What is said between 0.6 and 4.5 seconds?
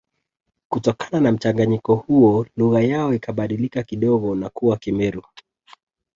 Kutokana na mchanganyiko huo lugha yao ikabadilika kidogo na